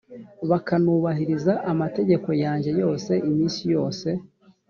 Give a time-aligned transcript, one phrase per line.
[0.49, 4.07] bakanubahiriza amategeko yanjye yose iminsi yose,